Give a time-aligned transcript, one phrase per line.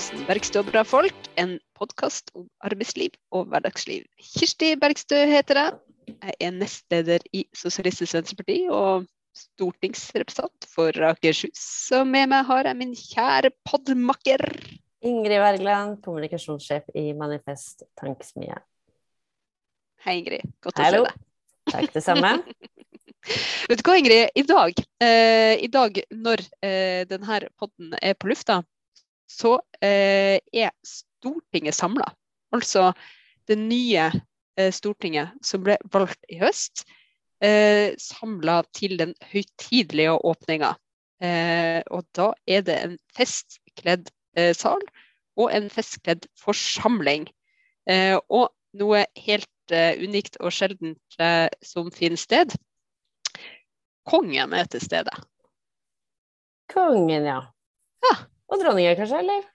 [0.00, 1.26] podkasten 'Bergstø og bra folk'.
[1.36, 4.06] En podkast om arbeidsliv og hverdagsliv.
[4.16, 5.74] Kirsti Bergstø heter jeg.
[6.22, 9.04] Jeg er nestleder i Sosialistisk Venstreparti og
[9.36, 11.60] stortingsrepresentant for Akershus.
[11.60, 14.46] Så med meg har jeg min kjære podmakker.
[15.04, 18.56] Ingrid Wergeland, kommunikasjonssjef i Manifest Tanksmie.
[20.00, 20.48] Hei, Ingrid.
[20.64, 21.04] Godt å Hello.
[21.04, 21.30] se deg.
[21.76, 22.34] Takk, det samme.
[23.68, 24.32] Vet du hva, Ingrid?
[24.32, 28.62] I dag, eh, i dag når eh, denne podden er på lufta,
[29.30, 32.08] så eh, er Stortinget samla.
[32.54, 32.90] Altså
[33.48, 36.84] det nye eh, Stortinget som ble valgt i høst,
[37.44, 40.74] eh, samla til den høytidelige åpninga.
[41.20, 44.82] Eh, og da er det en festkledd eh, sal
[45.38, 47.28] og en festkledd forsamling.
[47.88, 51.20] Eh, og noe helt eh, unikt og sjeldent
[51.66, 52.54] som finner sted.
[54.08, 55.12] Kongen er til stede.
[56.70, 57.40] Kongen, ja.
[58.04, 58.14] Ja.
[58.50, 59.48] Og dronninger, kanskje, eller?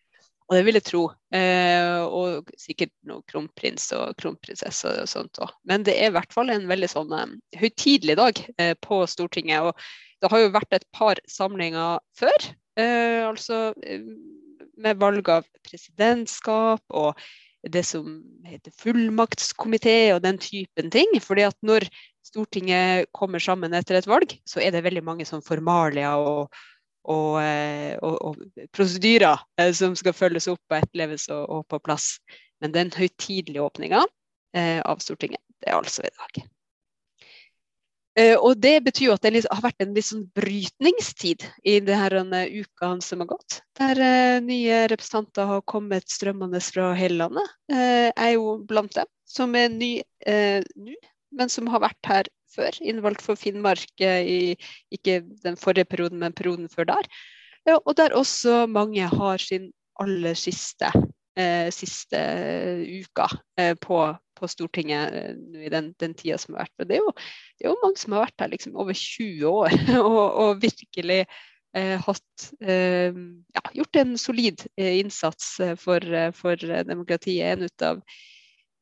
[0.45, 1.03] Og det vil jeg tro.
[1.33, 5.53] Eh, og sikkert noe kronprins og kronprinsesse og sånt òg.
[5.65, 9.71] Men det er i hvert fall en veldig sånn eh, høytidelig dag eh, på Stortinget.
[9.71, 12.49] Og det har jo vært et par samlinger før.
[12.77, 14.05] Eh, altså eh,
[14.77, 17.15] med valg av presidentskap og
[17.65, 21.17] det som heter fullmaktskomité og den typen ting.
[21.25, 21.87] Fordi at når
[22.25, 26.53] Stortinget kommer sammen etter et valg, så er det veldig mange sånn formalia og
[27.11, 31.79] og, eh, og, og prosedyrer eh, som skal følges opp og etterleves og, og på
[31.85, 32.15] plass.
[32.63, 34.03] Men den høytidelige åpninga
[34.55, 36.45] eh, av Stortinget, det er altså i dag.
[38.39, 43.19] Og det betyr at det har vært en litt sånn brytningstid i denne eh, som
[43.19, 43.57] har gått.
[43.75, 43.99] Der
[44.39, 47.51] nye representanter har kommet strømmende fra hele landet.
[47.67, 50.95] Jeg er jo blant dem som er ny nå,
[51.35, 52.77] men som har vært her før.
[52.81, 54.39] Innvalgt for Finnmark eh, i
[54.95, 57.09] ikke den forrige perioden, men perioden før der.
[57.65, 59.71] Ja, og der også mange har sin
[60.01, 60.91] aller siste,
[61.37, 62.19] eh, siste
[62.85, 63.27] uka
[63.59, 63.99] eh, på,
[64.37, 66.75] på, Stortinget eh, i den, den tida som har vært.
[66.79, 67.15] Og det er jo,
[67.57, 69.77] det er jo mange som har vært her liksom over 20 år
[70.11, 73.17] og, og virkelig eh, hatt eh,
[73.57, 77.55] ja, gjort en solid innsats for, for demokratiet.
[77.55, 78.05] En ut av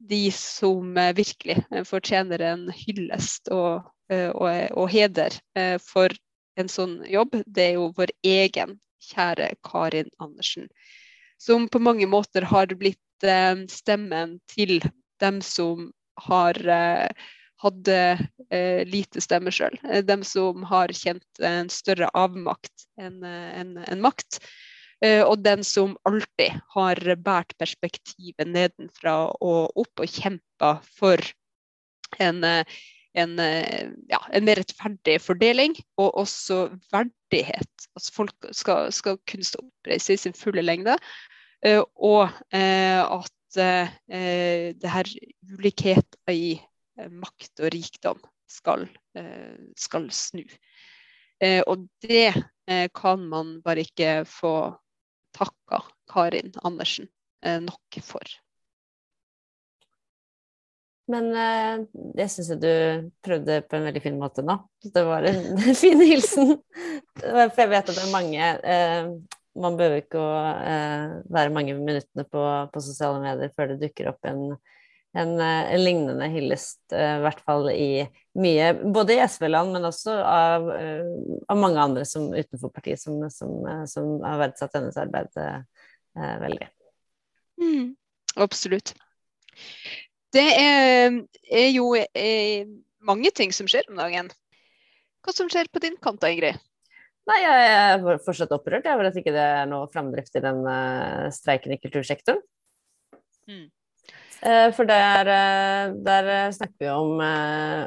[0.09, 5.35] de som eh, virkelig eh, fortjener en hyllest og, eh, og, og, heder
[5.83, 6.13] for
[6.59, 10.67] en sånn jobb, det er jo vår egen kjære Karin Andersen.
[11.41, 12.99] Som på mange måter har blitt
[13.71, 14.83] stemmen til
[15.23, 15.89] dem som
[16.27, 16.59] har
[17.63, 17.89] hatt
[18.87, 19.75] lite stemme sjøl.
[20.05, 24.41] Dem som har kjent en større avmakt enn en, en makt.
[25.03, 31.19] Eh, og den som alltid har båret perspektivet nedenfra og opp og kjempa for
[32.23, 32.63] en, eh,
[33.19, 37.87] en, eh, ja, en, mer rettferdig fordeling, og også verdighet.
[37.97, 40.97] Altså folk skal, skal kunne stå oppreist i sin fulle lengde.
[41.63, 45.09] Og at det her
[45.53, 46.59] ulikheter i
[47.07, 48.19] makt og rikdom
[48.51, 48.83] skal,
[49.79, 50.43] skal snu.
[51.39, 52.33] Og det
[52.91, 54.73] kan man bare ikke få
[55.35, 57.09] takka Karin Andersen
[57.45, 58.33] eh, nok for.
[61.11, 61.85] Men eh,
[62.15, 64.57] det syns jeg du prøvde på en veldig fin måte nå.
[64.83, 66.55] Det var en fin hilsen.
[67.19, 69.09] For jeg vet at det er mange eh,
[69.53, 70.29] Man behøver ikke å
[71.29, 72.41] være mange minuttene på,
[72.73, 74.55] på, sosiale medier før det dukker opp en,
[75.13, 79.85] en, eh, en lignende hyllest, eh, i hvert fall i mye Både i SV-land, men
[79.85, 83.51] også av, av, mange andre som, utenfor partiet som, som,
[83.89, 85.29] som har verdsatt hennes arbeid
[86.13, 86.69] veldig.
[87.61, 87.91] Mm,
[88.41, 88.95] absolutt.
[90.33, 92.65] Det er, er jo er
[93.05, 94.31] mange ting som skjer om dagen.
[95.21, 96.57] Hva som skjer på din kant da, Ingrid?
[97.29, 100.65] Nei, jeg er fortsatt opprørt over at ikke det er noe framdrift i den
[101.37, 102.41] streiken i kultursektoren.
[103.45, 103.69] Mm.
[104.43, 107.21] Uh, for der, uh, der, snakker vi om,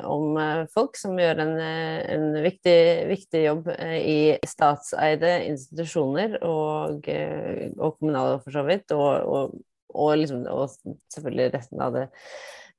[0.08, 0.40] om,
[0.72, 2.78] folk som gjør en, en viktig,
[3.10, 9.56] viktig, jobb i statseide institusjoner og, og kommunale, for så vidt, og, og
[9.96, 10.70] og, liksom, og
[11.12, 12.04] selvfølgelig resten av det,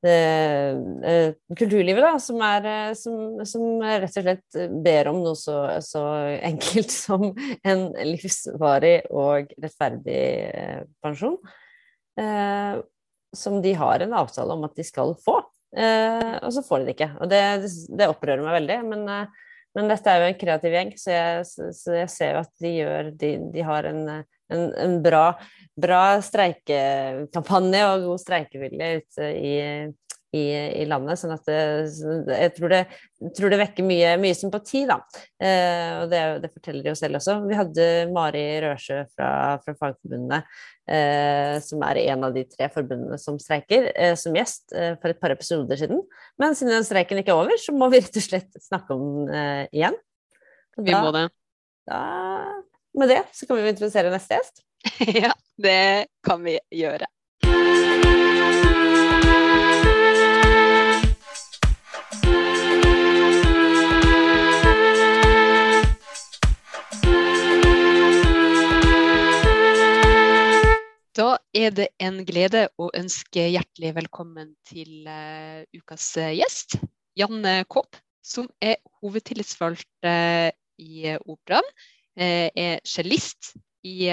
[0.05, 0.17] det
[1.09, 5.57] eh, kulturlivet, da, som, er, eh, som, som, rett og slett ber om noe så,
[5.85, 6.03] så,
[6.51, 7.31] enkelt som
[7.67, 10.21] en livsvarig og rettferdig
[10.51, 11.39] eh, pensjon.
[13.35, 15.41] Som de har en avtale om at de skal få,
[15.75, 17.11] eh, og så får de det ikke.
[17.19, 17.43] Og det,
[17.99, 18.79] det opprører meg veldig.
[18.87, 19.43] men eh,
[19.77, 21.45] men dette er jo en kreativ gjeng, så jeg,
[21.77, 23.99] så jeg ser jo at de gjør De, de har en,
[24.49, 25.25] en, en bra,
[25.77, 29.53] bra, streikekampanje og god streikevilje ute i,
[30.35, 30.43] i,
[30.81, 31.19] i, landet.
[31.19, 31.59] sånn at det,
[32.35, 32.81] jeg tror det,
[33.37, 34.97] tror det vekker mye, mye, sympati, da.
[35.39, 37.37] Eh, og det, det, forteller de jo selv også.
[37.47, 39.29] Vi hadde Mari Rørsjø fra,
[39.63, 40.59] fra Fagforbundet,
[40.91, 45.13] eh, som er en av de tre forbundene som streiker, eh, som gjest eh, for
[45.13, 46.03] et par episoder siden.
[46.41, 49.09] Men siden den streiken ikke er over, så må vi rett og slett snakke om
[49.23, 49.99] den eh, igjen.
[50.77, 51.27] Da, vi må det.
[51.87, 51.99] Da,
[52.97, 54.65] med det så kan vi introdusere neste gjest.
[55.23, 55.31] ja,
[55.61, 55.79] det
[56.25, 57.07] kan vi gjøre.
[71.57, 76.77] Er det en glede å ønske hjertelig velkommen til uh, ukas uh, gjest.
[77.17, 81.65] Janne Kopp, som er hovedtillitsvalgt uh, i Operaen.
[82.17, 83.51] er cellist
[83.85, 84.09] i,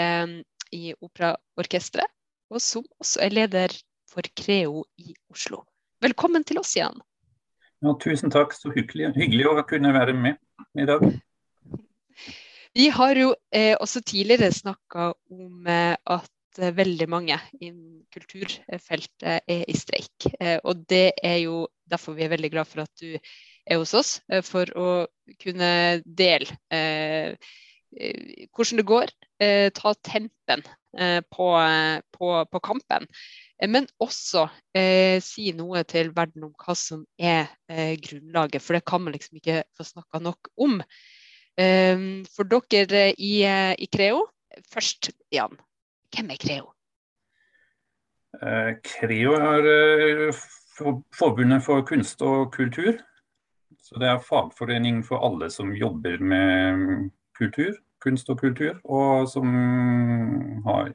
[0.76, 2.10] i Operaorkesteret,
[2.52, 3.72] og som også er leder
[4.12, 5.62] for Creo i Oslo.
[6.04, 7.00] Velkommen til oss, Jan.
[7.80, 8.52] Ja, tusen takk.
[8.52, 10.36] Så hyggelig, hyggelig å kunne være med
[10.76, 11.06] i dag.
[12.76, 19.24] Vi har jo eh, også tidligere snakka om eh, at Eh, veldig mange innen kulturfeltet
[19.24, 20.28] er i streik.
[20.40, 23.94] Eh, og det er jo derfor vi er veldig glad for at du er hos
[23.96, 24.88] oss, eh, for å
[25.40, 26.48] kunne dele
[27.94, 29.10] hvordan det går,
[29.70, 30.64] ta tempen
[31.30, 31.46] på,
[32.16, 33.06] på, på kampen.
[33.62, 38.84] Men også eh, si noe til verden om hva som er eh, grunnlaget, for det
[38.88, 40.80] kan man liksom ikke få snakka nok om.
[41.56, 42.02] Eh,
[42.34, 44.26] for dere i, i Creo,
[44.72, 45.54] først Jan,
[46.14, 46.70] hvem er Creo?
[48.42, 50.44] Eh, Creo er eh,
[51.14, 52.96] Forbundet for kunst og kultur.
[53.78, 59.52] Så Det er fagforening for alle som jobber med kultur, kunst og kultur, og som
[60.64, 60.90] har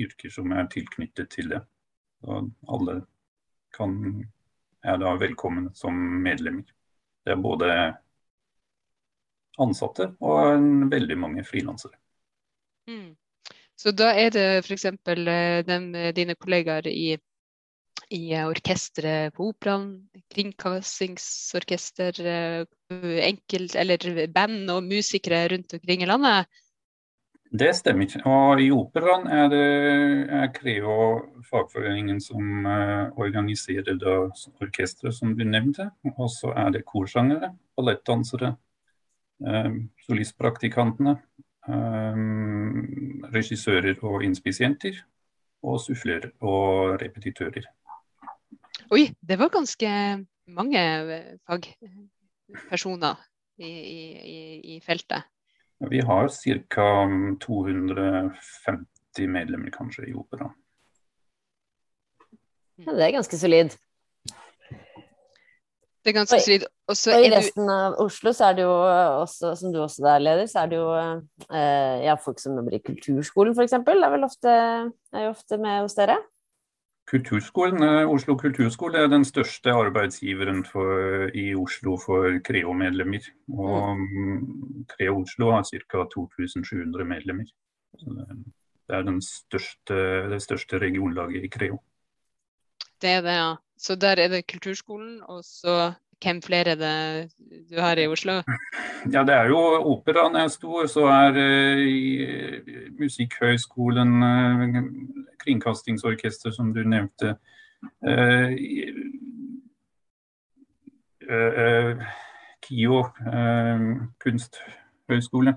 [0.00, 1.60] yrker som er tilknyttet til det.
[2.26, 3.02] Og alle
[3.76, 4.24] kan,
[4.82, 5.94] er da velkommen som
[6.24, 6.66] medlemmer.
[7.24, 7.70] Det er både
[9.62, 11.96] ansatte og veldig mange frilansere.
[12.88, 13.16] Mm.
[13.76, 14.86] Så da er det f.eks.
[14.88, 17.16] Eh, dine kollegaer i,
[18.16, 19.90] i orkesteret på operaen,
[20.32, 22.62] kringkastingsorkester, eh,
[23.28, 26.48] enkelt, eller band og musikere rundt omkring i landet?
[27.56, 28.16] Det stemmer.
[28.26, 30.96] Og i operaen er det Creo
[31.46, 32.66] fagforeningen som
[33.22, 34.16] organiserer det
[34.64, 35.92] orkesteret som du nevnte.
[36.16, 38.56] Og så er det korsangere, ballettdansere,
[40.08, 41.14] solistpraktikantene,
[43.34, 44.94] regissører og inspisjenter,
[45.66, 47.66] og sufflører og repetitører.
[48.94, 49.88] Oi, det var ganske
[50.46, 53.16] mange eh, fagpersoner
[53.58, 54.40] i, i,
[54.76, 55.26] i feltet.
[55.90, 56.86] Vi har ca.
[57.42, 60.48] 250 medlemmer kanskje i opera.
[62.78, 63.76] Ja, det er ganske solid.
[66.06, 66.64] Det er ganske solid.
[66.86, 68.74] Og, i resten av Oslo, så er det jo
[69.24, 72.76] også, som du også er leder, så er det jo eh, ja, folk som jobber
[72.76, 73.74] i kulturskolen f.eks.
[73.74, 74.52] Er vel ofte,
[75.10, 76.20] er jo ofte med hos dere?
[77.10, 83.26] Kulturskolen, eh, Oslo kulturskole er den største arbeidsgiveren for, i Oslo for Creo-medlemmer.
[83.58, 84.86] Og mm.
[84.94, 86.06] Creo Oslo har ca.
[86.14, 87.50] 2700 medlemmer.
[87.98, 91.82] Så det er største, det største regionlaget i Creo.
[93.02, 93.54] Det er det, ja.
[93.78, 95.92] Så der er det kulturskolen, og så
[96.22, 97.30] hvem flere er det
[97.70, 98.32] du har i Oslo?
[99.12, 99.58] Ja, det er jo
[99.92, 102.60] Operaen er stor, så er uh,
[103.00, 104.82] Musikkhøgskolen, uh,
[105.38, 107.36] Kringkastingsorkester, som du nevnte.
[108.02, 108.50] Uh,
[112.62, 113.02] KIO,
[114.22, 115.54] kunsthøgskole.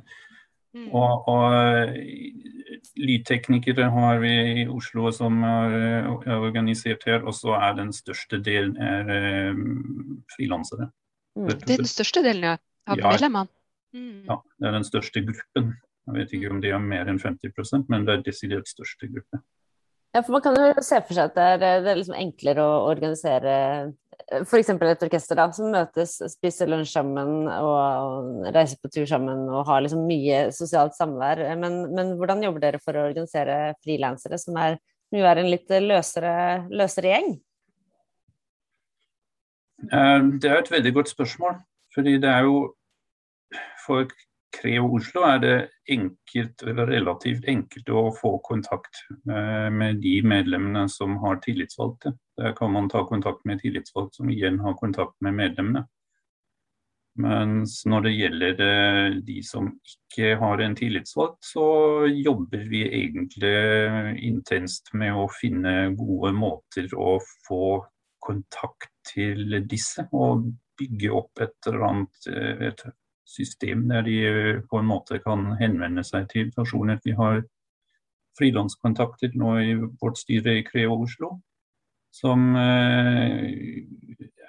[0.76, 0.90] Mm.
[0.94, 1.96] Og, og,
[3.00, 6.08] lydteknikere har vi i Oslo som er,
[6.38, 7.24] organisert her.
[7.26, 10.90] Og så er den største delen er um, frilansere.
[11.36, 11.48] Mm.
[11.50, 12.58] Det er den største delen ja,
[12.90, 13.14] av ja.
[13.14, 13.52] medlemmene?
[13.96, 14.26] Mm.
[14.28, 15.72] Ja, det er den største gruppen.
[16.10, 19.42] Jeg vet ikke om de er mer enn 50% men det er desidert største gruppe.
[20.16, 22.63] Ja, for Man kan jo se for seg at det er, det er liksom enklere
[22.66, 23.56] å organisere
[24.30, 24.70] f.eks.
[24.70, 29.68] et orkester da, som møtes, spiser lunsj sammen og, og, reiser på tur sammen og
[29.70, 31.42] har liksom mye sosialt samvær.
[31.62, 34.78] Men, men hvordan jobber dere for å organisere frilansere, som er,
[35.10, 36.34] som er en litt løsere,
[36.70, 37.32] løsere gjeng?
[39.89, 41.62] Eh, det er et veldig godt spørsmål.
[41.94, 42.58] fordi det er jo
[43.86, 44.06] for
[44.56, 45.56] Creo Oslo er det
[45.94, 52.15] enkelt, relativt enkelt å få kontakt med de medlemmene som har tillitsvalgte.
[52.39, 55.86] Der kan man ta kontakt med tillitsvalgt som igjen har kontakt med medlemmene.
[57.20, 61.65] Mens når det gjelder eh, de som ikke har en tillitsvalgt, så
[62.08, 63.56] jobber vi egentlig
[64.29, 67.82] intenst med å finne gode måter å få
[68.24, 70.48] kontakt til disse og
[70.79, 72.29] bygge opp et eller annet
[72.70, 72.84] et
[73.29, 74.17] system der de
[74.69, 77.00] på en måte kan henvende seg til personer.
[77.05, 77.43] Vi har
[78.39, 81.38] frilanskontakter nå i vårt styre i Creo Oslo
[82.12, 83.86] som eh,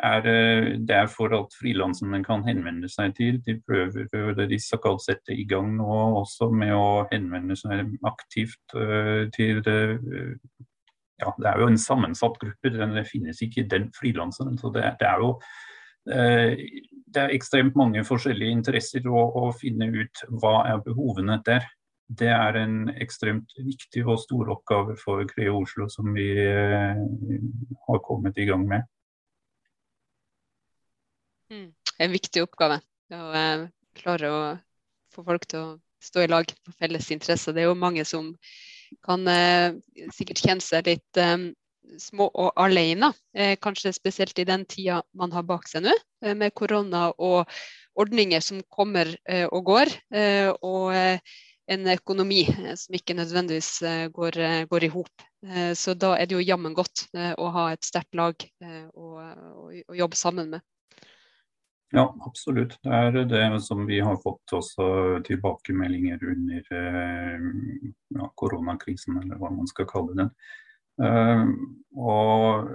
[0.00, 3.40] er eh, der for at frilanserne kan henvende seg til.
[3.44, 9.28] De prøver de skal sette i gang nå også med å henvende seg aktivt eh,
[9.37, 9.60] til
[11.20, 14.56] ja, Det er jo en sammensatt gruppe, det finnes ikke den frilanseren.
[14.58, 15.34] så det, det, er jo
[16.07, 21.66] det er ekstremt mange forskjellige interesser å, å finne ut hva er behovene der
[22.19, 27.02] det er en ekstremt viktig og stor oppgave for Creo Oslo som vi eh,
[27.87, 28.88] har kommet i gang med.
[31.50, 31.69] Mm.
[32.00, 32.80] En viktig oppgave
[33.14, 33.69] å eh,
[34.00, 34.42] klare å
[35.14, 37.54] få folk til å stå i lag for felles interesser.
[37.54, 38.33] Det er jo mange som
[39.07, 39.78] kan eh,
[40.16, 41.50] sikkert kjenne seg litt eh,
[41.99, 43.12] små og alene.
[43.35, 45.94] Eh, kanskje spesielt i den tida man har bak seg nå,
[46.25, 47.50] eh, med korona og
[47.99, 49.11] ordninger som kommer
[49.50, 49.90] og går.
[50.62, 50.94] og
[51.70, 55.26] en økonomi eh, som ikke nødvendigvis eh, går, eh, går i hop.
[55.75, 58.42] Så da er det jo jammen godt å ha et sterkt lag
[58.92, 60.61] å, å, jobbe sammen med.
[61.97, 62.75] Ja, absolutt.
[62.85, 64.85] Det er det som vi har fått også
[65.25, 66.68] tilbakemeldinger under
[68.12, 70.28] ja, koronakrisen, eller hva man skal kalle den.
[71.00, 72.71] Og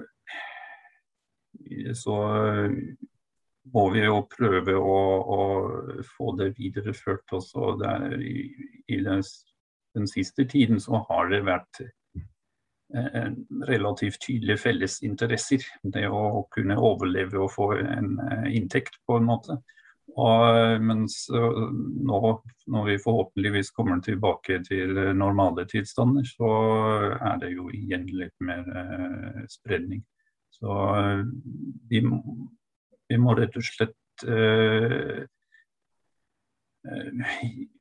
[1.93, 2.15] så
[3.73, 4.99] må vi jo prøve å,
[5.35, 5.39] å
[6.15, 7.75] få det videreført også.
[8.17, 8.45] I,
[8.93, 9.23] i den,
[10.09, 11.81] siste tiden så har det vært
[12.95, 15.65] en relativt tydelige fellesinteresser.
[15.83, 19.57] Det å, kunne overleve og få en uh, inntekt, på en måte.
[20.15, 22.19] Og, mens nå,
[22.71, 26.51] når vi forhåpentligvis kommer tilbake til normale tilstander, så
[27.19, 30.05] er det jo igjen litt mer uh, spredning.
[30.55, 30.71] Så
[31.91, 31.99] vi
[33.09, 35.21] vi må rett og slett uh,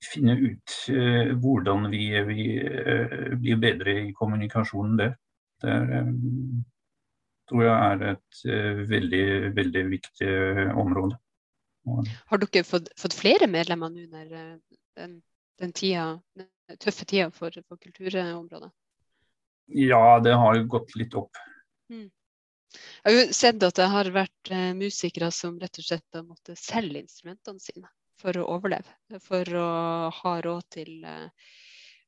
[0.05, 5.19] finne ut uh, hvordan vi, vi uh, blir bedre i kommunikasjonen der.
[5.65, 5.77] Det
[7.49, 8.39] tror jeg er et
[8.91, 9.27] veldig,
[9.57, 10.33] veldig viktig
[10.81, 11.17] område.
[11.85, 14.31] Har dere fått, fått flere medlemmer nå under
[14.97, 15.23] den,
[15.61, 18.71] den, tida, den tøffe tida for, for kulturområdet?
[19.67, 21.37] Ja, det har gått litt opp.
[21.93, 22.09] Mm.
[22.75, 26.25] Jeg har jo sett at det har vært eh, musikere som rett og slett har
[26.27, 29.21] måttet selge instrumentene sine for å overleve.
[29.23, 29.69] For å
[30.23, 31.53] ha råd til eh,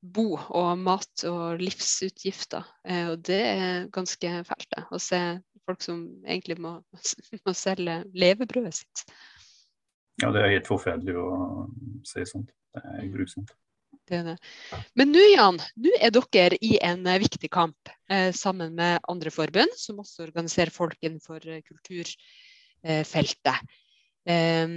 [0.03, 2.67] bo og mat og livsutgifter.
[2.89, 5.23] Eh, og det er ganske fælt det, å se
[5.67, 6.79] folk som egentlig må,
[7.47, 9.07] må selge levebrødet sitt.
[10.23, 11.29] Ja, det er helt forferdelig å
[12.09, 12.51] si sånt.
[12.75, 13.13] Det er mm.
[13.15, 13.55] grusomt.
[14.07, 14.37] Det det.
[14.95, 19.33] Men nå, Jan, nå er dere i en eh, viktig kamp eh, sammen med andre
[19.35, 23.75] forbund, som også organiserer folk innenfor eh, kulturfeltet.
[24.31, 24.77] Eh,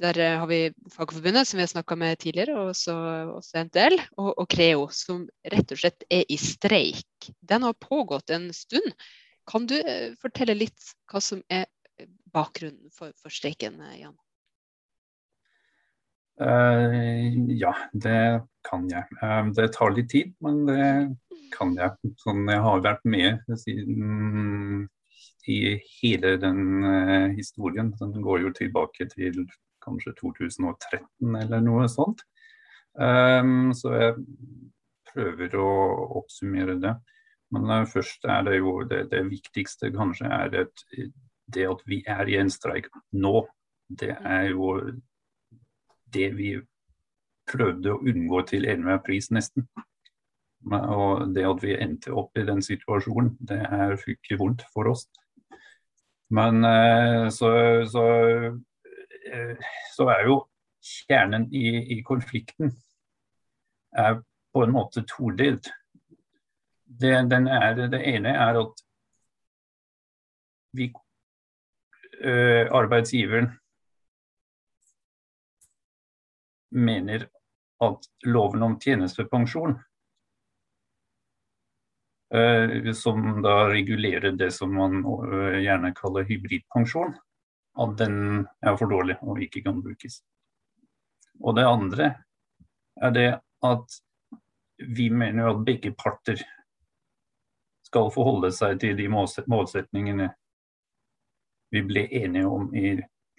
[0.00, 2.94] der har vi Fagforbundet, som vi har snakka med tidligere, og også,
[3.34, 7.30] også NTL, og, og, Creo, som rett og slett er i streik.
[7.40, 8.94] Den har pågått en stund.
[9.50, 11.66] Kan du eh, fortelle litt hva som er
[12.32, 14.16] bakgrunnen for, for streiken, Jan?
[16.40, 19.04] Uh, ja, det kan jeg.
[19.20, 20.86] Uh, det tar litt tid, men det
[21.52, 21.92] kan jeg.
[22.22, 24.86] Sånn, jeg har vært med siden
[25.50, 27.92] i hele den uh, historien.
[28.00, 29.44] Den går jo tilbake til
[29.84, 32.20] kanskje 2013 eller noe sånt.
[33.00, 34.16] Så jeg
[35.08, 35.68] prøver å
[36.20, 36.90] oppsummere det.
[37.54, 40.66] Men først er det jo det, det viktigste kanskje er det,
[41.54, 43.46] det at vi er i en streik nå.
[43.88, 44.74] Det er jo
[46.14, 46.54] det vi
[47.50, 49.66] prøvde å unngå til enhver pris, nesten.
[50.70, 55.06] Og det at vi endte opp i den situasjonen, det er fryktelig vondt for oss.
[56.30, 57.50] Men eh, så,
[57.90, 58.04] så,
[59.32, 60.36] eh, så er jo
[60.80, 62.70] kjernen i, i, konflikten
[63.98, 64.20] er
[64.54, 65.72] på en måte todelt.
[67.00, 68.84] Det, er, det ene er at
[70.76, 70.92] vi,
[72.20, 73.46] arbeidsgiveren
[76.70, 77.28] mener
[77.80, 79.78] at loven om tjenestepensjon,
[82.34, 87.14] eh, som da regulerer det som man eh, gjerne kaller hybridpensjon,
[87.80, 90.20] at den er for dårlig og ikke kan brukes.
[91.40, 92.12] Og det andre
[93.00, 93.28] er det
[93.64, 94.00] at
[94.80, 96.40] vi mener at begge parter
[97.86, 100.30] skal forholde seg til de målsetningene
[101.70, 102.94] vi ble enige om i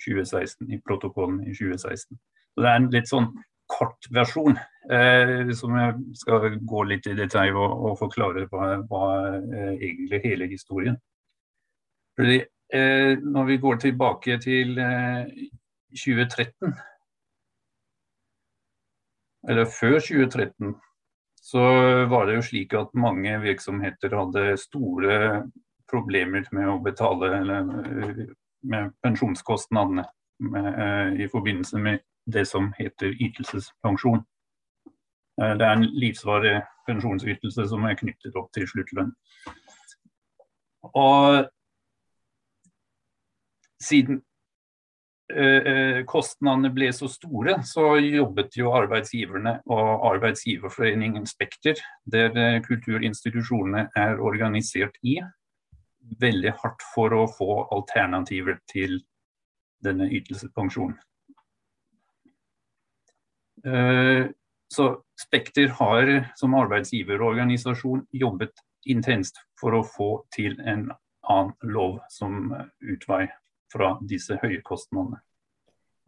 [0.05, 2.17] 2016, i protokollen i 2016.
[2.53, 3.29] Så Det er en litt sånn
[3.71, 4.57] kort versjon
[4.91, 9.05] eh, som jeg skal gå litt i detalj og, og forklare hva, hva
[9.37, 10.97] eh, egentlig hele historien.
[12.19, 12.41] Fordi,
[12.73, 15.49] eh, når vi går tilbake til eh,
[15.95, 16.73] 2013,
[19.49, 20.75] eller før 2013,
[21.41, 21.61] så
[22.11, 25.15] var det jo slik at mange virksomheter hadde store
[25.91, 28.23] problemer med å betale eh,
[28.71, 34.23] med pensjonskostnadene eh, i forbindelse med det som heter ytelsespensjon.
[35.41, 36.57] Eh, det er en livsvarig
[36.87, 39.15] pensjonsytelse som er knyttet opp til sluttlønn.
[40.97, 41.47] Og
[43.81, 44.23] siden
[46.11, 54.99] kostnadene ble så store, så jobbet jo arbeidsgiverne og arbeidsgiverforeningen Spekter, der kulturinstitusjonene er organisert
[55.07, 55.21] i,
[56.19, 58.99] veldig hardt for å få alternativer til
[59.85, 60.97] denne ytelsespensjonen.
[64.71, 64.85] Så
[65.19, 70.87] Spekter har som arbeidsgiverorganisasjon jobbet intenst for å få til en
[71.29, 73.27] annen lov som utvei
[73.71, 75.21] fra disse høye kostnadene.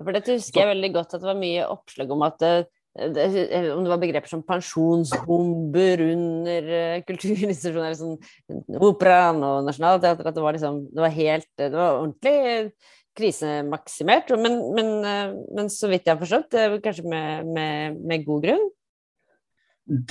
[0.02, 2.54] For Dette husker jeg veldig godt, at det var mye oppslag om at det,
[2.94, 8.20] om det var begreper som pensjonsbomber under uh, kulturinstitusjoner, sånn
[8.78, 12.74] Operaen og Nationaltheatret, at det var, liksom, det var helt Det var ordentlig
[13.18, 14.30] krisemaksimert.
[14.42, 14.94] Men, men,
[15.54, 18.64] men så vidt jeg har forstått, kanskje med, med, med god grunn?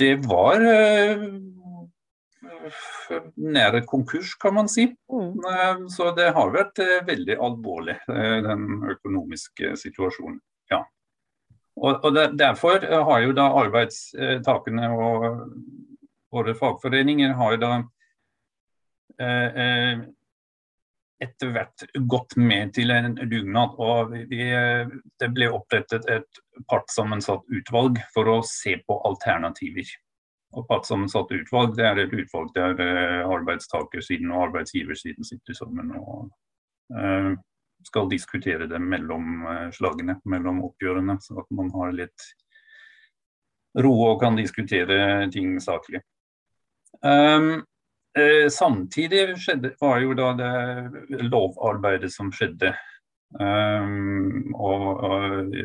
[0.03, 0.63] Det var
[3.35, 4.87] nære konkurs, kan man si.
[5.11, 5.31] Mm.
[5.51, 10.39] Eh, så det har vært veldig alvorlig, den økonomiske situasjonen.
[11.83, 15.25] Og, og Derfor har jo da arbeidstakerne og
[16.33, 17.73] våre fagforeninger har jo da
[21.23, 23.75] etter hvert gått med til en dugnad.
[23.77, 24.39] og vi,
[25.19, 29.87] Det ble opprettet et partssammensatt utvalg for å se på alternativer.
[30.53, 36.27] Og Partssammensatt utvalg det er et utvalg der eh, arbeidstakersiden og arbeidsgiversiden sitter sammen og
[36.93, 37.33] uh,
[37.87, 42.31] skal diskutere det mellom uh, slagene, mellom oppgjørene, så at man har litt
[43.83, 46.03] ro og kan diskutere ting saklig.
[47.01, 47.63] Um,
[48.17, 52.75] Eh, samtidig skjedde, var jo da det lovarbeidet som skjedde.
[53.33, 55.55] Um, og, og,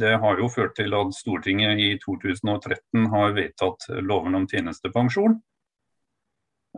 [0.00, 5.36] det har jo ført til at Stortinget i 2013 har vedtatt loven om tjenestepensjon.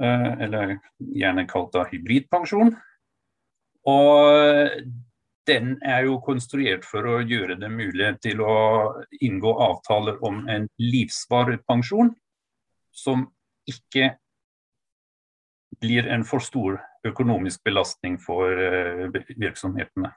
[0.02, 2.74] Uh, eller gjerne kalt da hybridpensjon.
[3.88, 4.80] Og
[5.48, 8.56] den er jo konstruert for å gjøre det mulig til å
[9.24, 12.12] inngå avtaler om en livsvarig pensjon
[12.92, 13.24] som
[13.68, 14.16] ikke
[15.80, 19.06] blir en for stor økonomisk belastning for eh,
[19.38, 20.10] virksomhetene.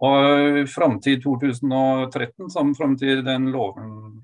[0.00, 4.22] Og Fram til 2013, som fram til den loven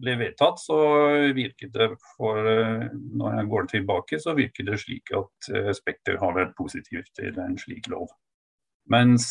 [0.00, 0.76] ble vedtatt, så
[1.36, 6.20] virket det for eh, Når jeg går tilbake, så virker det slik at eh, Spekter
[6.20, 8.08] har vært positivt til en slik lov.
[8.86, 9.24] Mens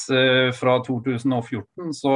[0.60, 2.16] fra 2014 så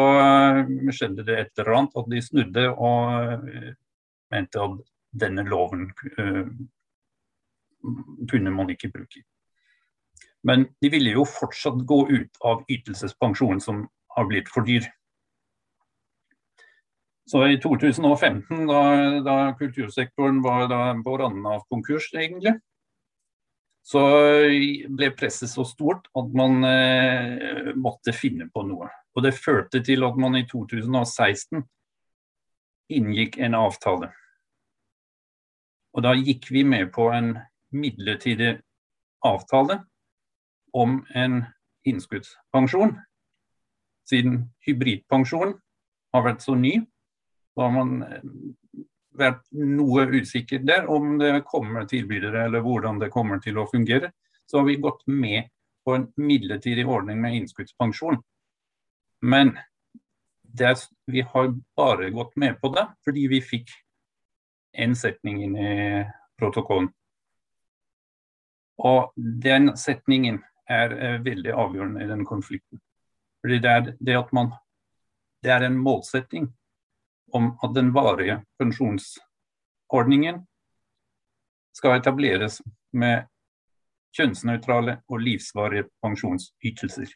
[0.92, 3.46] skjedde det et eller annet, at de snudde og
[4.36, 4.74] mente at
[5.24, 5.86] denne loven
[8.28, 9.24] kunne man ikke bruke.
[10.44, 13.86] Men de ville jo fortsatt gå ut av ytelsespensjonen som
[14.16, 14.88] har blitt for dyr.
[17.30, 18.82] Så i 2015, da,
[19.22, 20.72] da kultursektoren var
[21.06, 22.56] på randen av konkurs, egentlig,
[23.86, 24.02] så
[24.90, 28.90] ble presset så stort at man eh, måtte finne på noe.
[29.14, 31.62] Og det førte til at man i 2016
[32.98, 34.12] inngikk en avtale.
[35.94, 37.36] Og da gikk vi med på en
[37.70, 38.56] midlertidig
[39.26, 39.84] avtale
[40.74, 41.44] om en
[41.86, 42.98] innskuddspensjon.
[44.10, 45.60] Siden hybridpensjon
[46.14, 46.80] har vært så ny,
[47.66, 48.26] har man eh,
[49.20, 54.12] vært noe usikker der om det kommer tilbydere eller hvordan det kommer til å fungere.
[54.50, 55.50] Så har vi gått med
[55.86, 58.20] på en midlertidig ordning med innskuddspensjon.
[59.22, 59.58] Men
[60.42, 63.74] det, vi har bare gått med på det fordi vi fikk
[64.80, 65.74] en setning inn i
[66.40, 66.92] protokollen.
[68.80, 72.80] Og den setningen er eh, veldig avgjørende i den konflikten.
[73.44, 74.54] Fordi det er, det man,
[75.44, 76.48] det er en målsetting
[77.36, 80.44] om at den varige pensjonsordningen
[81.78, 82.60] skal etableres
[82.92, 83.28] med
[84.18, 87.12] kjønnsnøytrale og livsvarige pensjonsytelser.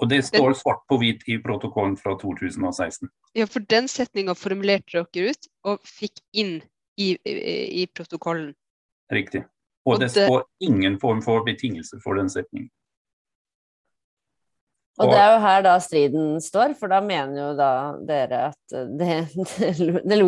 [0.00, 3.08] Og det står svart på hvit i protokollen fra 2016.
[3.36, 6.60] Ja, for den setninga formulerte dere ut og fikk inn
[6.96, 7.34] i, i,
[7.82, 8.54] i protokollen.
[9.12, 9.44] Riktig.
[9.84, 12.70] Og det står ingen form for betingelse for den setningen.
[15.00, 17.70] Og det er jo her da striden står, for da mener jo da
[18.04, 20.18] dere at det,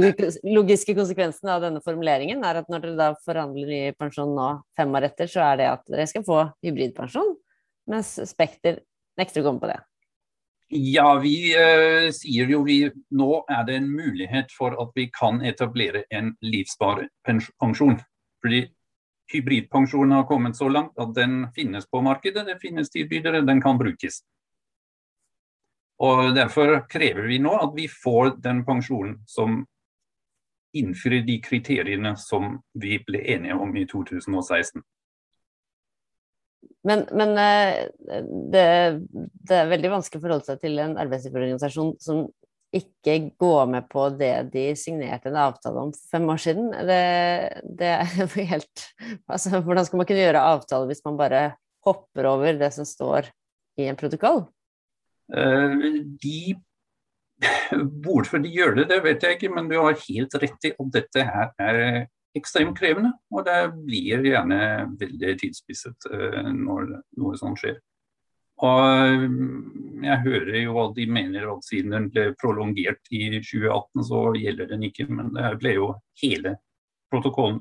[0.49, 4.97] logiske konsekvensen av denne formuleringen er at når dere da forhandler i pensjon nå fem
[4.97, 7.35] år etter, så er det at dere skal få hybridpensjon,
[7.93, 8.81] mens Spekter
[9.21, 9.81] nekter å komme på det.
[10.73, 15.43] Ja, vi eh, sier jo vi nå er det en mulighet for at vi kan
[15.45, 17.99] etablere en livssparepensjon.
[18.41, 18.63] Fordi
[19.35, 23.77] hybridpensjonen har kommet så langt at den finnes på markedet, det finnes tilbydere, den kan
[23.77, 24.23] brukes.
[26.03, 29.63] Og Derfor krever vi nå at vi får den pensjonen som
[30.75, 34.83] innfrir de kriteriene som vi ble enige om i 2016.
[36.89, 37.89] Men, men eh,
[38.51, 38.69] det,
[39.47, 42.25] det, er veldig vanskelig å forholde seg til en arbeidsgiverorganisasjon som
[42.75, 46.73] ikke går med på det de signerte en avtale om fem år siden.
[46.89, 47.03] Det,
[47.79, 48.87] det er helt
[49.29, 51.45] altså, Hvordan skal man kunne gjøre avtale hvis man bare
[51.87, 53.31] hopper over det som står
[53.79, 54.47] i en protokoll?
[55.31, 55.89] Eh,
[56.23, 56.43] de
[58.05, 60.91] Hvorfor de gjør det, det vet jeg ikke, men du har helt rett i at
[60.95, 61.87] dette her er
[62.39, 63.11] ekstremt krevende.
[63.35, 64.59] Og det blir gjerne
[65.01, 67.81] veldig tidsspisset eh, når noe sånt skjer.
[68.63, 69.25] Og
[70.05, 74.71] jeg hører jo at de mener at siden den ble prolongert i 2018, så gjelder
[74.71, 75.09] den ikke.
[75.11, 75.89] Men det ble jo
[76.23, 76.57] hele
[77.13, 77.61] protokollen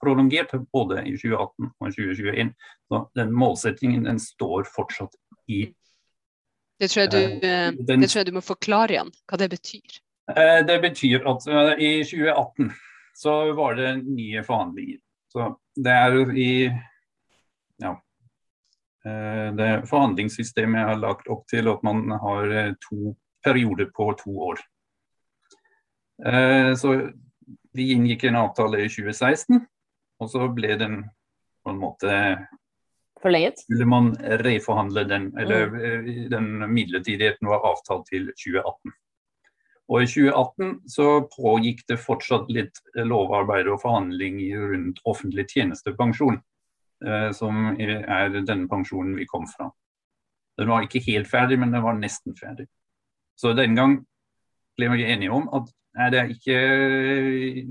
[0.00, 2.54] prolongert både i 2018 og 2021.
[2.88, 5.14] Så den målsettingen den står fortsatt
[5.52, 5.66] i
[6.82, 9.98] det tror, du, eh, Den, det tror, jeg du, må forklare igjen, hva det betyr.
[10.34, 12.72] Eh, det betyr at eh, i 2018
[13.22, 14.98] så var det nye forhandlinger.
[15.30, 15.46] Så
[15.78, 16.48] det er i
[17.82, 17.92] ja,
[19.02, 24.60] det forhandlingssystemet har lagt opp til at man har to perioder på to år.
[26.78, 26.92] Så
[27.74, 29.58] vi inngikk en avtale i 2016,
[30.22, 31.00] og så ble den
[31.64, 32.12] på en måte
[33.22, 33.62] Forlenget?
[33.70, 34.10] Ville man
[34.42, 35.78] reforhandle den, eller mm.
[35.84, 38.94] Eh, den midlertidigheten var avtalt til 2018.
[39.92, 46.40] Og I 2018 så pågikk det fortsatt litt lovarbeid og forhandling rundt offentlig tjenestepensjon,
[47.06, 49.70] eh, som er denne pensjonen vi kom fra.
[50.58, 52.66] Den var ikke helt ferdig, men den var nesten ferdig.
[53.38, 54.00] Så den gang
[54.78, 56.58] ble vi enige om at nei, det er ikke,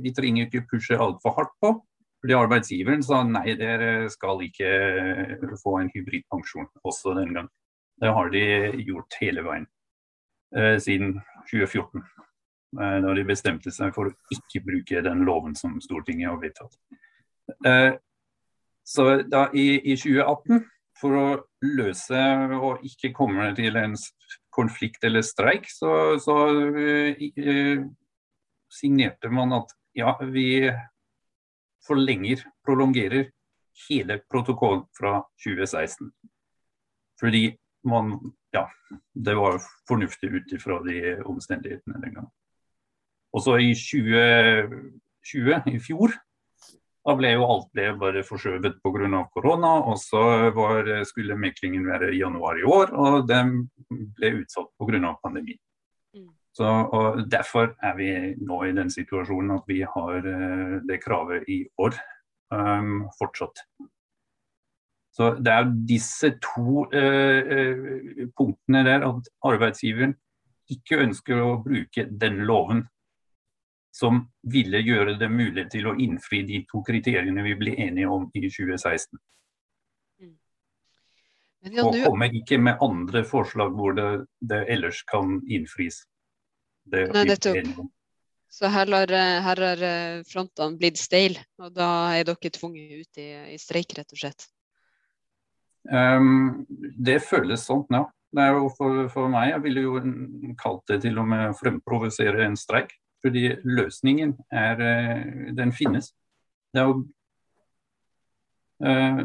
[0.04, 1.74] vi trenger ikke pushe altfor hardt på.
[2.22, 7.48] Fordi arbeidsgiveren sa nei, dere skal ikke eh, få en hybridpensjon også den gang.
[8.02, 8.44] Det har de
[8.86, 9.66] gjort hele veien
[10.56, 11.16] eh, siden
[11.50, 12.04] 2014.
[12.80, 16.78] Eh, da de bestemte seg for å ikke bruke den loven som Stortinget har vedtatt.
[17.68, 17.98] Eh,
[18.88, 20.62] så da i, i, 2018,
[21.02, 21.26] for å
[21.66, 22.22] løse
[22.58, 23.98] og ikke komme til en
[24.54, 26.38] konflikt eller streik, så, så
[26.78, 27.82] eh,
[28.72, 30.70] signerte man at ja, vi
[31.88, 33.30] forlenger, prolongerer
[33.88, 36.12] hele protokollen fra 2016.
[37.20, 38.20] Fordi man
[38.54, 38.68] Ja,
[39.16, 42.32] det var fornuftig ut ifra de omstendighetene den gangen.
[43.32, 46.12] Og så i 2020, i fjor,
[47.08, 49.22] da ble jo alt ble bare forskjøvet pga.
[49.34, 49.72] korona.
[49.88, 55.16] Og så var, skulle meklingen være i januar i år, og den ble utsatt pga.
[55.24, 55.60] pandemien.
[56.52, 58.10] Så, og Derfor er vi
[58.44, 61.96] nå i den situasjonen at vi har uh, det kravet i år
[62.52, 63.64] um, fortsatt.
[65.12, 70.18] Så Det er disse to uh, uh, punktene der at arbeidsgiveren
[70.72, 72.86] ikke ønsker å bruke den loven
[73.92, 78.30] som ville gjøre det mulig til å innfri de to kriteriene vi ble enige om
[78.34, 79.20] i 2016.
[80.22, 80.38] Mm.
[81.84, 84.08] og kommer ikke med andre forslag hvor det,
[84.40, 86.06] det ellers kan innfris.
[86.92, 87.90] Nei, nettopp.
[88.52, 89.12] Så her har,
[89.46, 93.94] her har eh, frontene blitt steile, og da er dere tvunget ut i, i streik,
[93.96, 94.50] rett og slett?
[95.88, 96.66] Um,
[97.00, 98.04] det føles sånn, ja.
[98.32, 100.02] Det er for, for, meg, jeg ville jo
[100.60, 102.94] kalt det til og med fremprovosere en streik.
[103.22, 106.08] Fordi løsningen er eh, Den finnes.
[106.74, 107.04] Det er jo
[108.82, 109.20] uh,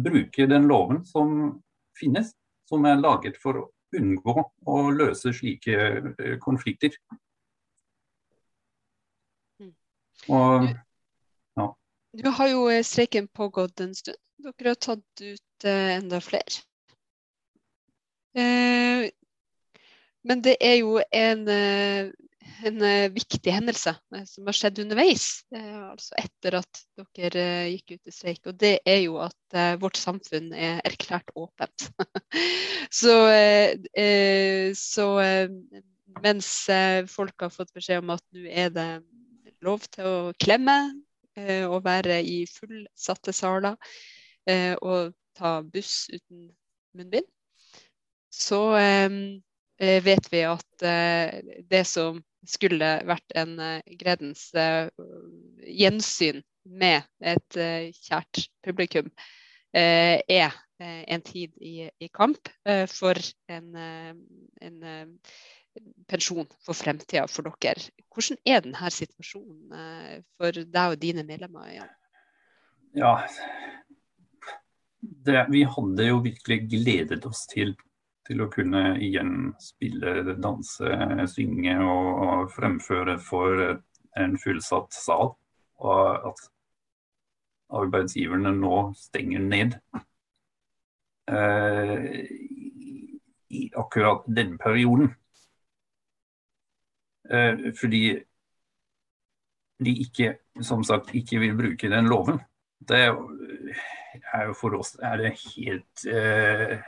[0.00, 1.34] Bruke den loven som
[1.98, 2.32] finnes,
[2.70, 6.94] som er laget for unngå å løse slike eh, konflikter.
[9.60, 9.74] Mm.
[10.28, 10.68] Og,
[11.58, 11.68] ja.
[12.22, 14.20] Du har jo eh, streiken pågått en stund.
[14.40, 16.62] Dere har tatt ut eh, enda flere.
[18.34, 19.10] Eh,
[20.22, 22.12] men det er jo en eh,
[22.66, 26.80] en uh, viktig hendelse uh, som har skjedd underveis, uh, altså etter at
[27.16, 28.40] dere gikk ut i streik.
[28.50, 31.88] Og det er jo at vårt samfunn er erklært åpent.
[33.00, 33.14] så,
[34.78, 35.06] så
[36.22, 36.50] mens
[37.10, 38.86] folk har fått beskjed om at nå er det
[39.66, 40.76] lov til å klemme
[41.66, 43.74] og være i fullsatte saler
[44.86, 46.46] og ta buss uten
[46.94, 47.26] munnbind.
[48.30, 48.62] Så
[50.06, 50.86] vet vi at
[51.74, 53.56] det som skulle vært en
[54.00, 54.48] gredens
[55.66, 57.60] gjensyn med et
[57.96, 59.10] kjært publikum,
[59.72, 62.48] er en tid i, i kamp
[62.90, 63.20] for
[63.52, 64.78] en, en
[66.10, 67.90] pensjon for fremtida for dere.
[68.10, 71.70] Hvordan er denne situasjonen eh, for deg og dine medlemmer?
[71.74, 71.96] Jan?
[72.98, 73.12] ja
[75.00, 77.72] det, vi hadde jo virkelig gledet oss til,
[78.30, 80.94] til, å kunne igjen spille, danse,
[81.32, 83.64] synge og, og fremføre for
[84.20, 85.34] en fullsatt sal.
[85.80, 86.46] Og at
[87.80, 89.76] arbeidsgiverne nå stenger ned.
[91.30, 92.06] Eh,
[93.50, 95.14] I akkurat den perioden.
[97.30, 98.04] Eh, fordi
[99.80, 102.40] de ikke, som sagt, ikke vil bruke den loven.
[102.88, 106.80] Det er jo for oss er det helt eh,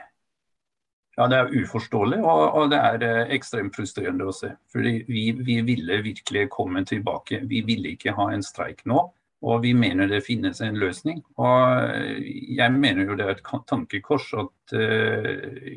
[1.17, 4.53] ja, det er uforståelig og, og det er eh, ekstremt frustrerende å se.
[4.73, 7.43] Fordi vi, vi, ville virkelig komme tilbake.
[7.49, 9.05] Vi ville ikke ha en streik nå.
[9.43, 11.17] Og vi mener det finnes en løsning.
[11.35, 15.73] Og jeg mener jo det er et tankekors at uh,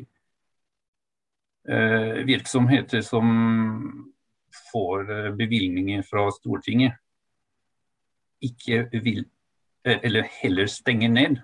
[1.67, 3.33] uh, virksomheter som
[4.71, 6.97] får eh, bevilgninger fra Stortinget,
[8.41, 9.25] ikke vil
[9.85, 11.37] eh, Eller heller stenger ned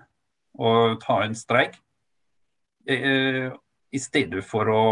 [0.54, 1.80] og tar en streik.
[2.86, 3.50] Eh,
[3.94, 4.84] I stedet for å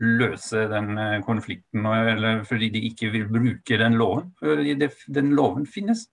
[0.00, 4.30] løse den konflikten, eller fordi de ikke vil bruke den loven.
[4.40, 4.76] Fordi
[5.16, 6.06] den loven finnes.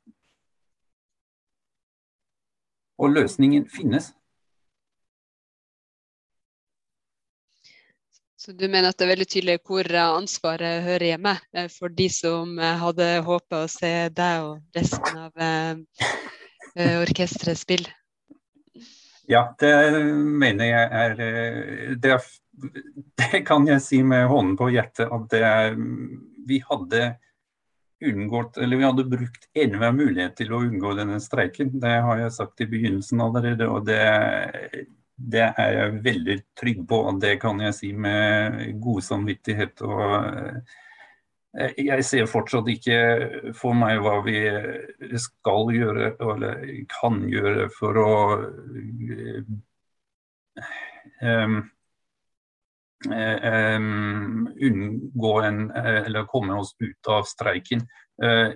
[2.98, 4.12] Og løsningen finnes.
[8.48, 12.06] Så du mener at det er veldig tydelig hvor ansvaret hører hjemme eh, for de
[12.08, 16.06] som eh, hadde håpa å se deg og resten av eh,
[16.80, 17.97] eh orkesteret spille?
[19.28, 19.72] Ja, det
[20.16, 21.16] mener jeg er
[22.00, 22.18] det,
[23.20, 25.50] det, kan jeg si med hånden på hjertet at det
[26.48, 27.02] Vi hadde
[28.08, 31.74] unngått, eller vi hadde brukt enhver mulighet til å unngå denne streiken.
[31.82, 33.68] Det har jeg sagt i begynnelsen allerede.
[33.68, 34.04] og det
[35.18, 39.82] det er jeg veldig trygg på, og det kan jeg si med god samvittighet.
[39.82, 40.76] og eh,
[41.58, 42.98] jeg ser fortsatt ikke
[43.58, 44.41] for meg hva vi
[45.22, 48.12] skal gjøre eller kan gjøre for å
[51.24, 51.58] um,
[53.10, 57.86] um, unngå en Eller komme oss ut av streiken.
[58.22, 58.54] Uh,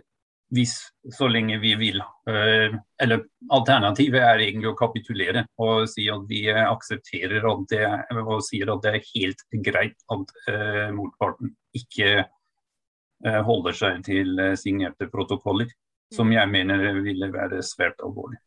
[0.52, 0.76] hvis
[1.16, 2.02] så lenge vi vil.
[2.28, 7.86] Uh, eller alternativet er egentlig å kapitulere og si at vi aksepterer at det,
[8.20, 12.28] og sier at det er helt greit at uh, motparten ikke
[13.22, 15.70] holder seg til signerte protokoller.
[16.12, 18.42] Som jeg mener ville være svært alvorlig.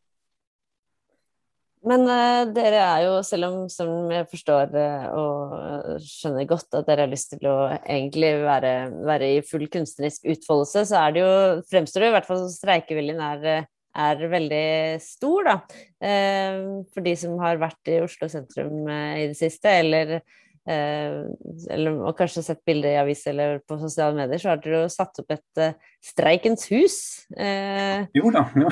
[1.85, 6.87] Men uh, dere er jo, selv om som jeg forstår uh, og skjønner godt at
[6.87, 8.73] dere har lyst til å egentlig være,
[9.05, 11.35] være i full kunstnerisk utfoldelse, så er det jo,
[11.69, 13.67] fremstår det i hvert fall som streikeviljen er,
[14.01, 14.65] er, veldig
[15.05, 15.83] stor, da.
[16.01, 20.17] Uh, for de som har vært i Oslo sentrum i det siste, eller
[20.65, 24.89] eller og kanskje sett bilder i avis eller på sosiale medier, så har dere jo
[24.89, 26.97] satt opp et uh, Streikens hus.
[27.37, 28.47] Eh, jo da.
[28.57, 28.71] Ja.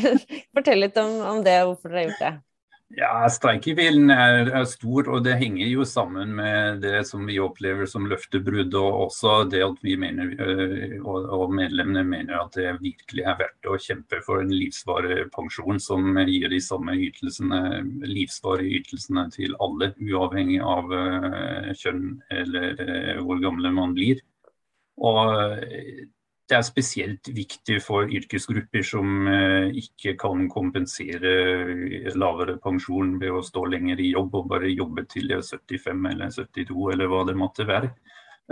[0.54, 2.32] Fortell litt om, om, det, og hvorfor dere har gjort det.
[2.92, 7.88] Ja, Streikeviljen er, er, stor, og det henger jo sammen med det som vi opplever
[7.88, 8.74] som løftebrudd.
[8.76, 13.38] Og også det at vi mener, øh, og, og medlemmene mener at det virkelig er
[13.40, 17.62] verdt å kjempe for en livsvarig pensjon som gir de samme ytelsene,
[18.04, 24.20] livsvarige ytelsene til alle, uavhengig av uh, kjønn eller uh, hvor gamle man blir.
[25.00, 25.32] Og
[26.52, 31.30] det er spesielt viktig for yrkesgrupper som eh, ikke kan kompensere
[32.18, 36.10] lavere pensjon ved å stå lenger i jobb og bare jobbe til de er 75
[36.10, 37.88] eller 72 eller hva det måtte være.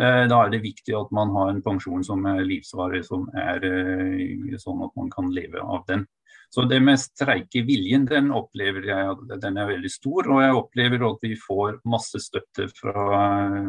[0.00, 3.68] Eh, da er det viktig at man har en pensjon som er livsvarig, som er
[3.68, 6.06] eh, sånn at man kan leve av den.
[6.50, 10.26] Så det med streikeviljen, den opplever jeg den er veldig stor.
[10.34, 13.04] Og jeg opplever at vi får masse støtte fra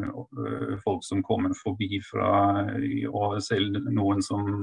[0.09, 2.31] øh, folk som kommer forbi fra
[3.11, 4.57] Og selv noen som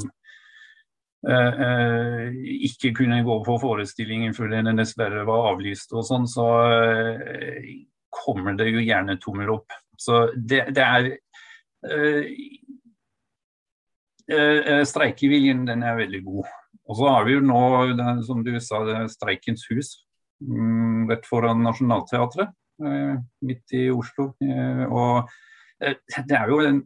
[1.18, 2.30] Uh,
[2.62, 6.44] ikke kunne gå på forestillingen før den dessverre var avlyst og sånn, så
[8.14, 9.74] kommer det jo gjerne tommel opp.
[9.98, 11.10] Så det, det er
[14.86, 16.54] Streikeviljen den er veldig god.
[16.88, 17.62] Og så har vi jo nå,
[18.24, 18.80] som du sa,
[19.12, 19.92] Streikens hus
[20.40, 24.30] mm, rett foran Nationaltheatret eh, midt i Oslo.
[24.44, 25.28] Eh, og
[25.84, 26.82] eh, det er jo en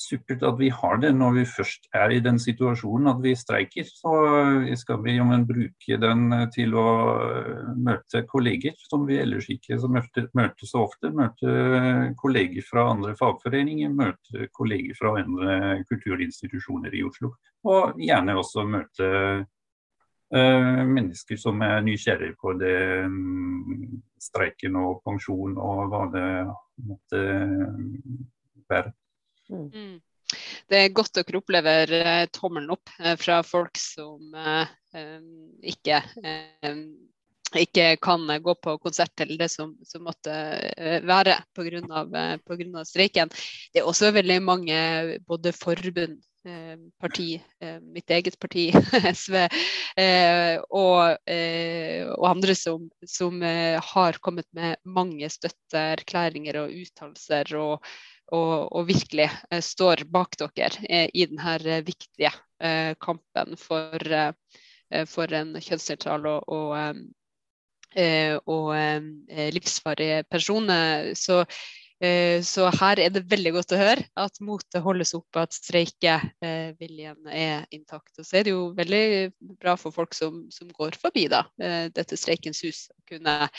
[0.00, 3.86] supert at vi har det når vi først er i den situasjonen at vi streiker.
[3.88, 4.12] Så
[4.80, 6.88] skal vi bruke den eh, til å
[7.24, 11.12] eh, møte kolleger som vi ellers ikke møter, møter så ofte.
[11.14, 17.34] Møte kolleger fra andre fagforeninger, møte kolleger fra andre kulturinstitusjoner i Oslo.
[17.64, 19.10] Og gjerne også møte
[20.34, 26.26] mennesker som er nysgjerrige på det um, streiken og pensjon og hva det
[26.88, 27.20] måtte
[28.70, 28.90] være.
[29.50, 29.70] Mm.
[29.72, 29.94] mm.
[30.70, 34.70] Det er godt dere opplever eh, tommelen opp eh, fra folk som eh,
[35.74, 36.00] ikke,
[37.60, 40.34] ikke kan gå på konsert eller det som, som måtte
[41.04, 42.84] være pga.
[42.86, 43.32] streiken.
[43.72, 44.78] Det er også veldig mange
[45.26, 46.22] både forbund
[47.00, 47.38] parti,
[47.80, 48.66] mitt eget parti,
[49.16, 49.38] SV,
[50.68, 51.30] og,
[52.18, 57.88] og andre som, som, har kommet med mange støtteerklæringer og uttalelser og,
[58.32, 62.32] og, og virkelig eh, står bak dere eh, i denne eh, viktige
[63.02, 64.00] kampen for,
[65.10, 67.00] for en kjønnsnøytral og, og,
[68.48, 68.70] og
[69.52, 70.70] livsfarlig person.
[71.18, 71.42] Så,
[72.46, 77.66] så, her er det veldig godt å høre at motet holdes oppe, at streikeviljen er
[77.74, 78.14] intakt.
[78.16, 79.04] Og så er det jo veldig
[79.58, 83.50] bra for folk som, som går forbi da, dette Streikens hus, å kunne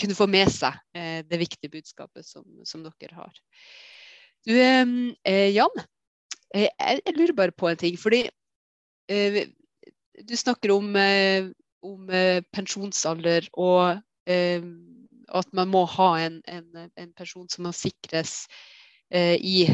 [0.00, 3.36] kunne få med seg eh, det viktige budskapet som, som dere har.
[4.46, 5.84] Du, eh, Jan,
[6.54, 7.98] jeg, jeg, lurer bare på en ting.
[7.98, 8.30] fordi
[9.10, 9.48] eh,
[10.28, 11.44] du snakker om, eh,
[11.82, 18.50] om eh, pensjonsalder og at man må ha en, en, en person som må sikres
[19.14, 19.70] i,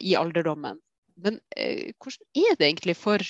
[0.00, 0.80] i, alderdommen.
[1.20, 3.20] Men hvordan er det egentlig for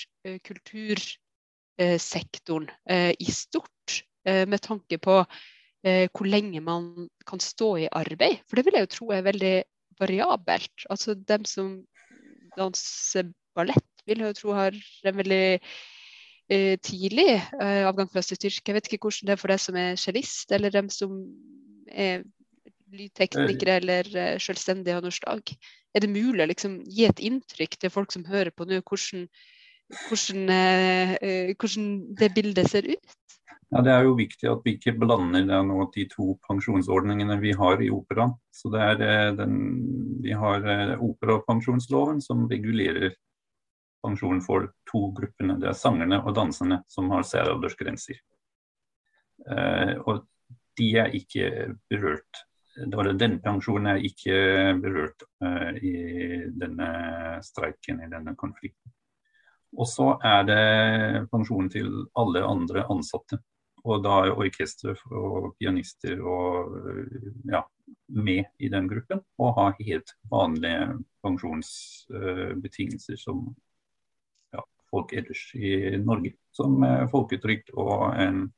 [0.47, 2.71] kultursektoren
[3.19, 5.27] i stort, med tanke på
[5.85, 8.43] eh, hvor lenge man kan stå i arbeid.
[8.47, 9.55] For det vil jeg jo tro er veldig
[10.01, 10.87] variabelt.
[10.91, 11.75] Altså dem som
[12.57, 15.45] danser ballett, vil jeg jo tro har en veldig
[16.51, 18.45] eh, tidlig eh, avgang fra sitt.
[18.45, 21.19] Jeg vet ikke hvordan det er for deg som er cellist, eller dem som
[21.89, 22.25] er
[22.93, 25.55] lydteknikere eller eh, selvstendige av noe slag.
[25.93, 29.27] Er det mulig å liksom, gi et inntrykk til folk som hører på nå, hvordan,
[30.09, 33.17] hvordan, uh, hvordan det bildet ser ut?
[33.73, 35.47] Ja, Det er jo viktig at vi ikke blander
[35.95, 38.35] de to pensjonsordningene vi har i operaen.
[38.53, 39.47] Så eh,
[40.23, 43.15] Vi har eh, operapensjonsloven som regulerer
[44.05, 45.57] pensjonen for to gruppene.
[45.61, 48.21] Det er sangerne og danserne som har særaldersgrenser.
[49.49, 50.27] Eh, og
[50.77, 52.43] de er ikke berørt.
[52.77, 54.37] Den pensjonen er ikke
[54.83, 55.95] berørt eh, i
[56.61, 56.91] denne
[57.45, 58.93] streiken, i denne konflikten.
[59.73, 60.63] Og så er det
[61.33, 61.89] pensjonen til
[62.21, 63.41] alle andre ansatte.
[63.83, 66.77] Og da er orkester og pianister og,
[67.51, 67.63] ja,
[68.15, 69.21] med i den gruppen.
[69.43, 73.57] Og har helt vanlige pensjonsbetingelser som
[74.55, 76.33] ja, folk ellers i Norge.
[76.55, 78.53] Som folketrygd og en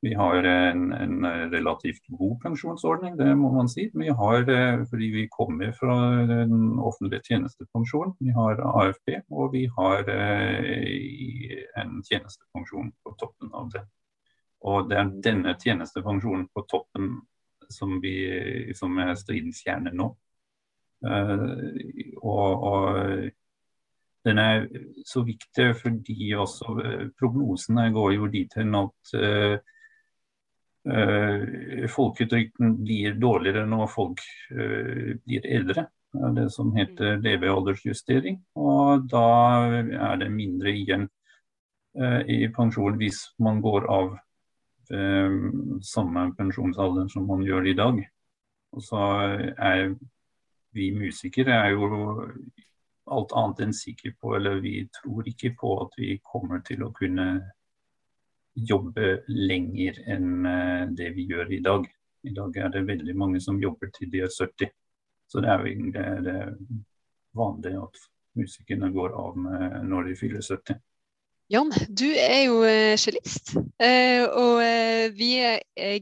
[0.00, 3.88] vi har en, en, relativt god pensjonsordning, det må man si.
[3.94, 4.44] Vi har,
[4.90, 5.96] fordi vi kommer fra
[6.28, 8.14] den offentlige tjenestepensjonen.
[8.20, 10.06] Vi har AFP, og vi har
[11.82, 13.82] en tjenestepensjon på toppen av det.
[14.66, 17.12] Og det er denne tjenestefunksjonen på toppen
[17.70, 20.08] som, vi, som er stridens kjerne nå.
[21.04, 23.28] Uh, og, og,
[24.26, 24.64] den er
[25.06, 29.58] så viktig fordi også uh, prognosene går jo dit hen at uh,
[31.92, 35.84] folketrygden blir dårligere når folk blir eldre.
[36.14, 38.38] Det det som heter levealdersjustering.
[38.56, 39.24] Og da
[39.76, 41.04] er det mindre igjen
[42.24, 44.14] i pensjon hvis man går av
[44.88, 47.98] samme pensjonsalder som man gjør i dag.
[48.72, 49.02] Og så
[49.56, 49.92] er
[50.76, 51.88] vi musikere er jo
[53.08, 56.92] alt annet enn sikre på, eller vi tror ikke på at vi kommer til å
[56.96, 57.28] kunne
[58.58, 61.86] jobbe lenger enn eh, det vi gjør i dag.
[62.26, 64.72] I dag er det veldig mange som jobber til de er 70.
[65.28, 66.44] Så det er jo egentlig
[67.38, 68.00] vanlig at
[68.38, 69.36] musikerne går av
[69.86, 70.80] når de fyller 70.
[71.48, 75.30] Jan, du er jo eh, cellist, eh, og eh, vi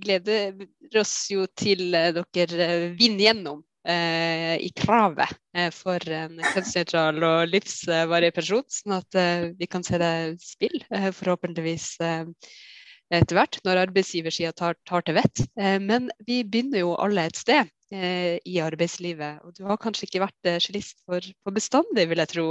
[0.03, 0.57] gleder
[0.99, 2.67] oss jo til dere
[2.99, 5.37] vinner gjennom i kravet
[5.71, 9.19] for en kjønnsnøytral og livsvarig person, sånn at
[9.61, 10.09] vi kan se det
[10.43, 15.45] spill, forhåpentligvis etter hvert, når arbeidsgiversida tar, tar, til vett.
[15.87, 20.53] Men vi begynner jo alle et sted i arbeidslivet, og du har kanskje ikke vært
[20.67, 22.49] cellist for, for bestandig, vil jeg tro.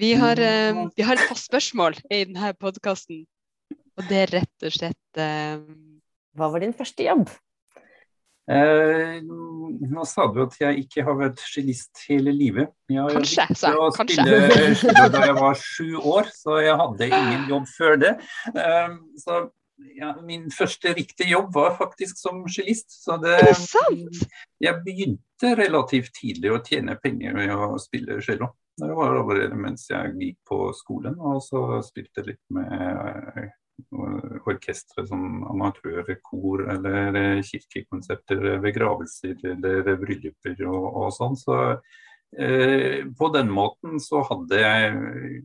[0.00, 3.24] Vi har, uh, vi har, et fast spørsmål i denne podkasten,
[3.72, 5.60] og det er rett og slett uh,
[6.36, 7.28] Hva var din første jobb?
[8.50, 12.72] Eh, nå sa du at jeg ikke har vært cellist hele livet.
[12.90, 13.92] Jeg kanskje, sa jeg.
[13.94, 14.94] Kanskje.
[15.14, 18.12] da jeg var sju år, så jeg hadde ingen jobb før det.
[18.50, 19.44] Eh, så
[19.98, 22.90] ja, min første riktige jobb var faktisk som cellist.
[23.04, 24.24] Så det, er det sant?
[24.62, 28.50] Jeg begynte relativt tidlig å tjene penger ved å spille cello.
[28.82, 33.52] Det var allerede mens jeg gikk på skolen, og så spilte litt med
[34.46, 41.38] orkestre som amatørkor eller eh, kirkekonsepter ved gravelser eller brylluper og, og sånn.
[41.38, 41.58] Så
[42.34, 45.42] eh, på den måten så hadde jeg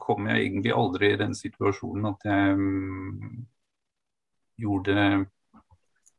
[0.00, 3.44] kom jeg egentlig aldri i den situasjonen at jeg mm,
[4.64, 4.96] gjorde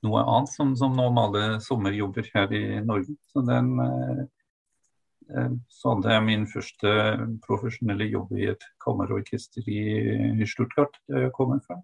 [0.06, 3.18] noe annet som, som normale sommerjobber her i Norge.
[3.34, 4.45] Så den eh, Eh,
[5.70, 6.92] så hadde jeg min første
[7.46, 11.80] profesjonelle jobb i et kammerorkester i, Stuttgart, der jeg kommer fra.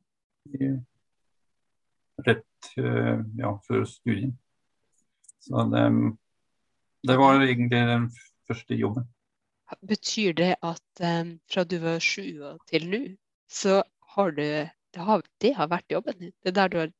[2.27, 4.35] Rett eh, ja, før studien.
[5.41, 5.87] Så det,
[7.07, 8.11] det, var egentlig den
[8.47, 9.09] første jobben.
[9.87, 13.01] Betyr det at um, fra du var sju til nå,
[13.49, 13.81] så
[14.15, 14.43] har du
[14.91, 16.33] det har, det har vært jobben din?
[16.43, 16.91] Det er der du har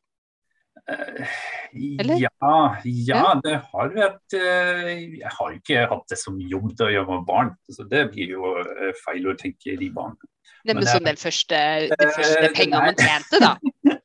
[1.74, 2.20] eller?
[2.22, 7.08] Ja, ja, det har vært eh, Jeg har ikke hatt det som jobb da jeg
[7.08, 7.56] var barn.
[7.72, 10.32] Så det blir jo eh, feil å tenke de barna.
[10.62, 11.58] Nei, men, som den første,
[11.90, 13.56] de første eh, pengene man tjente, da?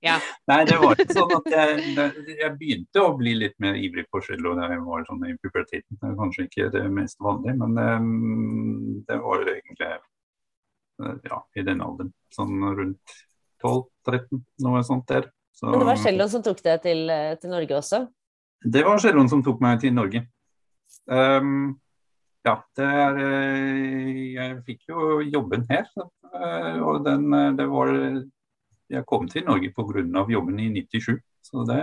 [0.04, 0.16] Ja.
[0.50, 4.22] Nei, det var ikke sånn at jeg, jeg begynte å bli litt mer ivrig på
[4.24, 5.98] cello da jeg var sånn i puberteten.
[6.00, 9.92] Det er kanskje ikke det mest vanlige, men um, det var egentlig
[11.28, 12.12] ja, i den alderen.
[12.32, 13.16] Sånn rundt
[13.64, 15.28] 12-13, noe sånt der.
[15.56, 18.02] Så, Men det var celloen som tok deg til, eh, til, Norge også?
[18.60, 20.26] Det var celloen som tok meg til Norge.
[21.08, 21.78] Um,
[22.46, 25.88] ja, det er eh, Jeg fikk jo jobben her.
[25.96, 27.88] Eh, og den, det var
[28.92, 30.26] Jeg kom til Norge pga.
[30.28, 31.16] jobben i 97.
[31.46, 31.80] Så det,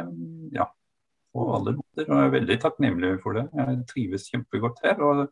[0.53, 0.69] ja.
[1.33, 2.05] På alle måter.
[2.05, 3.47] Og jeg er veldig takknemlig for det.
[3.57, 5.01] Jeg trives kjempegodt her.
[5.01, 5.23] Og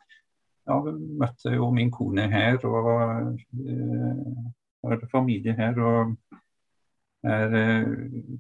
[0.66, 3.38] ja, vi møtte jo min kone her, og
[4.90, 5.78] øh, familie her.
[5.78, 6.18] og
[7.28, 7.90] er eh,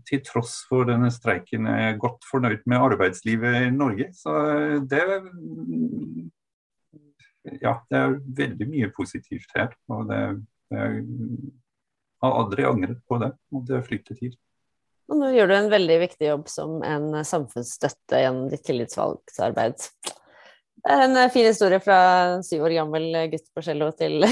[0.09, 4.09] til tross for denne streiken er godt fornøyd med arbeidslivet i Norge.
[4.17, 5.01] Så eh, det,
[7.61, 9.73] ja, det er veldig mye positivt her.
[9.93, 10.21] Og det,
[10.73, 11.03] jeg
[12.23, 13.33] har aldri angret på det.
[13.53, 14.39] Og det flyttet hit.
[15.11, 19.89] Og nå gjør du en veldig viktig jobb som en samfunnsstøtte gjennom ditt tillitsvalgsarbeid.
[20.81, 21.97] Det er en fin historie fra
[22.47, 24.23] syv år gammel gutt på cello til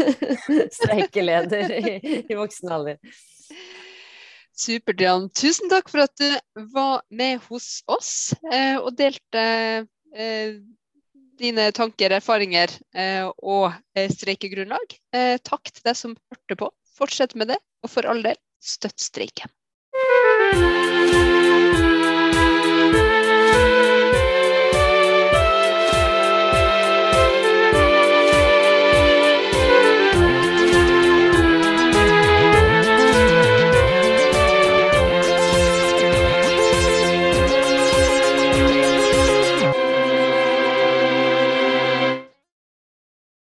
[0.78, 1.92] streikeleder i,
[2.28, 2.98] i voksen alder.
[4.58, 5.28] Supert, Jan.
[5.38, 9.44] Tusen takk for at du var med hos oss eh, og delte
[10.10, 10.56] eh,
[11.38, 14.96] dine tanker, erfaringer eh, og streikegrunnlag.
[15.46, 16.72] Takk til deg som hørte på.
[16.98, 19.52] Fortsett med det, og for all del, støtt streiken.